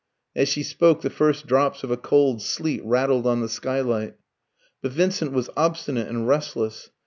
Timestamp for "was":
5.31-5.51